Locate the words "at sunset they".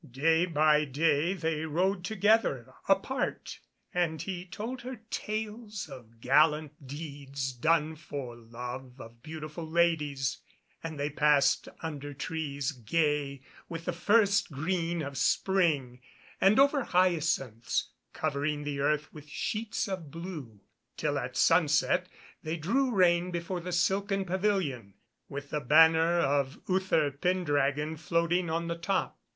21.19-22.57